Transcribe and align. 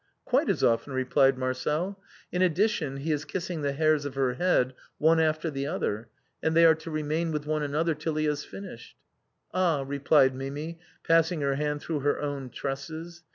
"Quite 0.25 0.49
as 0.49 0.63
often," 0.63 0.93
replied 0.93 1.37
Marcel." 1.37 2.01
In 2.33 2.41
addition, 2.41 2.97
he 2.97 3.11
is 3.11 3.23
kissing 3.23 3.61
the 3.61 3.73
hairs 3.73 4.03
of 4.03 4.15
her 4.15 4.33
head 4.33 4.73
one 4.97 5.19
after 5.19 5.51
the 5.51 5.67
other, 5.67 6.07
and 6.41 6.55
they 6.55 6.65
are 6.65 6.73
to 6.73 6.89
remain 6.89 7.31
with 7.31 7.45
one 7.45 7.61
another 7.61 7.93
till 7.93 8.15
he 8.15 8.25
has 8.25 8.43
finished."" 8.43 8.95
Ah!" 9.53 9.83
replied 9.87 10.33
Mimi, 10.33 10.79
passing 11.03 11.41
her 11.41 11.53
hand 11.53 11.81
through 11.83 11.99
her 11.99 12.19
own 12.19 12.49
tresses. 12.49 13.21